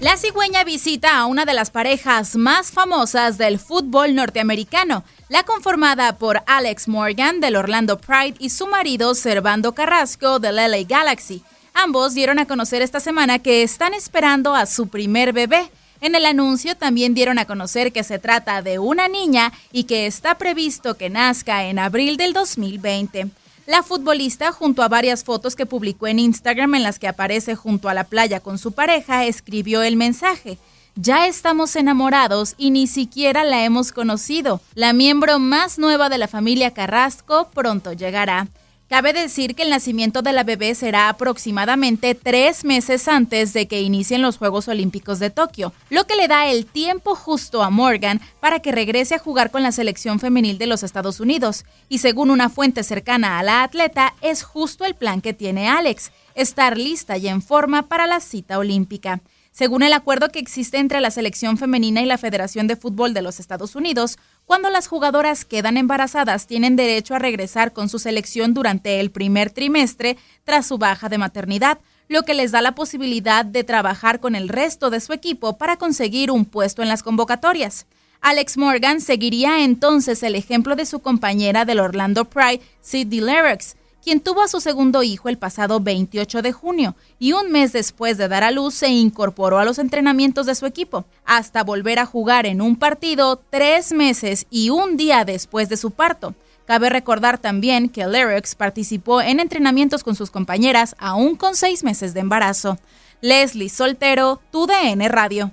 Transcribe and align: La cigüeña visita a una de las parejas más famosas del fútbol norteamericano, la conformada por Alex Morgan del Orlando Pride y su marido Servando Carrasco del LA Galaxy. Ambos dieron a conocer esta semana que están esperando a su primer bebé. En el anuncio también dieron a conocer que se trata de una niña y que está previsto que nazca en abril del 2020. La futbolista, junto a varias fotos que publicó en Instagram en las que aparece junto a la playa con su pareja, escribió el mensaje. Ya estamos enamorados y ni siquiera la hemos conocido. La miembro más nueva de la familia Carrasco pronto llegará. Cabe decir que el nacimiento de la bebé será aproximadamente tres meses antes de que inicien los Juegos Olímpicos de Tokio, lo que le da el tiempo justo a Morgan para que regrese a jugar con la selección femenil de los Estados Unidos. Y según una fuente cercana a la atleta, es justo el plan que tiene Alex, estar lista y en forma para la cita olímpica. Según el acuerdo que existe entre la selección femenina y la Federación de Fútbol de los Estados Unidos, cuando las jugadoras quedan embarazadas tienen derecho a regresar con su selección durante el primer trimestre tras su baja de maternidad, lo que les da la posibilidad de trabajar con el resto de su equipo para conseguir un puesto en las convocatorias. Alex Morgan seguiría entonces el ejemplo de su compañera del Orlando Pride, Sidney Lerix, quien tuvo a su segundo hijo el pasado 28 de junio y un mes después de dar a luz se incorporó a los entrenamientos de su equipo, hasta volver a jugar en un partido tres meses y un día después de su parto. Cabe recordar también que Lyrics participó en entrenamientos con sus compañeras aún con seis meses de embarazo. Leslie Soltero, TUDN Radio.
La 0.00 0.16
cigüeña 0.16 0.62
visita 0.62 1.18
a 1.18 1.26
una 1.26 1.44
de 1.44 1.54
las 1.54 1.70
parejas 1.70 2.36
más 2.36 2.70
famosas 2.70 3.36
del 3.36 3.58
fútbol 3.58 4.14
norteamericano, 4.14 5.02
la 5.28 5.42
conformada 5.42 6.18
por 6.18 6.40
Alex 6.46 6.86
Morgan 6.86 7.40
del 7.40 7.56
Orlando 7.56 7.98
Pride 7.98 8.36
y 8.38 8.50
su 8.50 8.68
marido 8.68 9.16
Servando 9.16 9.72
Carrasco 9.72 10.38
del 10.38 10.54
LA 10.54 10.84
Galaxy. 10.88 11.42
Ambos 11.74 12.14
dieron 12.14 12.38
a 12.38 12.46
conocer 12.46 12.80
esta 12.80 13.00
semana 13.00 13.40
que 13.40 13.64
están 13.64 13.92
esperando 13.92 14.54
a 14.54 14.66
su 14.66 14.86
primer 14.86 15.32
bebé. 15.32 15.68
En 16.00 16.14
el 16.14 16.26
anuncio 16.26 16.76
también 16.76 17.12
dieron 17.12 17.40
a 17.40 17.46
conocer 17.46 17.90
que 17.92 18.04
se 18.04 18.20
trata 18.20 18.62
de 18.62 18.78
una 18.78 19.08
niña 19.08 19.52
y 19.72 19.84
que 19.84 20.06
está 20.06 20.38
previsto 20.38 20.96
que 20.96 21.10
nazca 21.10 21.64
en 21.64 21.80
abril 21.80 22.16
del 22.16 22.34
2020. 22.34 23.30
La 23.68 23.82
futbolista, 23.82 24.50
junto 24.50 24.82
a 24.82 24.88
varias 24.88 25.24
fotos 25.24 25.54
que 25.54 25.66
publicó 25.66 26.06
en 26.06 26.18
Instagram 26.18 26.76
en 26.76 26.82
las 26.82 26.98
que 26.98 27.06
aparece 27.06 27.54
junto 27.54 27.90
a 27.90 27.92
la 27.92 28.04
playa 28.04 28.40
con 28.40 28.56
su 28.56 28.72
pareja, 28.72 29.26
escribió 29.26 29.82
el 29.82 29.94
mensaje. 29.94 30.56
Ya 30.94 31.26
estamos 31.26 31.76
enamorados 31.76 32.54
y 32.56 32.70
ni 32.70 32.86
siquiera 32.86 33.44
la 33.44 33.62
hemos 33.64 33.92
conocido. 33.92 34.62
La 34.74 34.94
miembro 34.94 35.38
más 35.38 35.78
nueva 35.78 36.08
de 36.08 36.16
la 36.16 36.28
familia 36.28 36.72
Carrasco 36.72 37.50
pronto 37.52 37.92
llegará. 37.92 38.48
Cabe 38.88 39.12
decir 39.12 39.54
que 39.54 39.64
el 39.64 39.68
nacimiento 39.70 40.22
de 40.22 40.32
la 40.32 40.44
bebé 40.44 40.74
será 40.74 41.10
aproximadamente 41.10 42.14
tres 42.14 42.64
meses 42.64 43.06
antes 43.06 43.52
de 43.52 43.68
que 43.68 43.82
inicien 43.82 44.22
los 44.22 44.38
Juegos 44.38 44.66
Olímpicos 44.66 45.18
de 45.18 45.28
Tokio, 45.28 45.74
lo 45.90 46.04
que 46.04 46.16
le 46.16 46.26
da 46.26 46.46
el 46.46 46.64
tiempo 46.64 47.14
justo 47.14 47.62
a 47.62 47.68
Morgan 47.68 48.18
para 48.40 48.60
que 48.60 48.72
regrese 48.72 49.14
a 49.14 49.18
jugar 49.18 49.50
con 49.50 49.62
la 49.62 49.72
selección 49.72 50.20
femenil 50.20 50.56
de 50.56 50.66
los 50.66 50.82
Estados 50.82 51.20
Unidos. 51.20 51.66
Y 51.90 51.98
según 51.98 52.30
una 52.30 52.48
fuente 52.48 52.82
cercana 52.82 53.38
a 53.38 53.42
la 53.42 53.62
atleta, 53.62 54.14
es 54.22 54.42
justo 54.42 54.86
el 54.86 54.94
plan 54.94 55.20
que 55.20 55.34
tiene 55.34 55.68
Alex, 55.68 56.10
estar 56.34 56.78
lista 56.78 57.18
y 57.18 57.28
en 57.28 57.42
forma 57.42 57.88
para 57.88 58.06
la 58.06 58.20
cita 58.20 58.58
olímpica. 58.58 59.20
Según 59.58 59.82
el 59.82 59.92
acuerdo 59.92 60.28
que 60.28 60.38
existe 60.38 60.78
entre 60.78 61.00
la 61.00 61.10
selección 61.10 61.58
femenina 61.58 62.00
y 62.00 62.06
la 62.06 62.16
Federación 62.16 62.68
de 62.68 62.76
Fútbol 62.76 63.12
de 63.12 63.22
los 63.22 63.40
Estados 63.40 63.74
Unidos, 63.74 64.16
cuando 64.46 64.70
las 64.70 64.86
jugadoras 64.86 65.44
quedan 65.44 65.76
embarazadas 65.76 66.46
tienen 66.46 66.76
derecho 66.76 67.16
a 67.16 67.18
regresar 67.18 67.72
con 67.72 67.88
su 67.88 67.98
selección 67.98 68.54
durante 68.54 69.00
el 69.00 69.10
primer 69.10 69.50
trimestre 69.50 70.16
tras 70.44 70.68
su 70.68 70.78
baja 70.78 71.08
de 71.08 71.18
maternidad, 71.18 71.80
lo 72.06 72.22
que 72.22 72.34
les 72.34 72.52
da 72.52 72.62
la 72.62 72.76
posibilidad 72.76 73.44
de 73.44 73.64
trabajar 73.64 74.20
con 74.20 74.36
el 74.36 74.48
resto 74.48 74.90
de 74.90 75.00
su 75.00 75.12
equipo 75.12 75.58
para 75.58 75.76
conseguir 75.76 76.30
un 76.30 76.44
puesto 76.44 76.82
en 76.82 76.88
las 76.88 77.02
convocatorias. 77.02 77.86
Alex 78.20 78.58
Morgan 78.58 79.00
seguiría 79.00 79.64
entonces 79.64 80.22
el 80.22 80.36
ejemplo 80.36 80.76
de 80.76 80.86
su 80.86 81.00
compañera 81.00 81.64
del 81.64 81.80
Orlando 81.80 82.26
Pride, 82.26 82.60
Sidney 82.80 83.22
Lerix, 83.22 83.74
quien 84.08 84.20
tuvo 84.20 84.40
a 84.40 84.48
su 84.48 84.62
segundo 84.62 85.02
hijo 85.02 85.28
el 85.28 85.36
pasado 85.36 85.80
28 85.80 86.40
de 86.40 86.50
junio 86.50 86.96
y 87.18 87.34
un 87.34 87.52
mes 87.52 87.74
después 87.74 88.16
de 88.16 88.26
dar 88.26 88.42
a 88.42 88.50
luz 88.50 88.72
se 88.72 88.88
incorporó 88.88 89.58
a 89.58 89.66
los 89.66 89.78
entrenamientos 89.78 90.46
de 90.46 90.54
su 90.54 90.64
equipo, 90.64 91.04
hasta 91.26 91.62
volver 91.62 91.98
a 91.98 92.06
jugar 92.06 92.46
en 92.46 92.62
un 92.62 92.76
partido 92.76 93.38
tres 93.50 93.92
meses 93.92 94.46
y 94.48 94.70
un 94.70 94.96
día 94.96 95.26
después 95.26 95.68
de 95.68 95.76
su 95.76 95.90
parto. 95.90 96.34
Cabe 96.64 96.88
recordar 96.88 97.36
también 97.36 97.90
que 97.90 98.06
Lyrics 98.06 98.54
participó 98.54 99.20
en 99.20 99.40
entrenamientos 99.40 100.02
con 100.02 100.14
sus 100.14 100.30
compañeras 100.30 100.96
aún 100.98 101.36
con 101.36 101.54
seis 101.54 101.84
meses 101.84 102.14
de 102.14 102.20
embarazo. 102.20 102.78
Leslie 103.20 103.68
Soltero, 103.68 104.40
TUDN 104.50 105.06
Radio. 105.10 105.52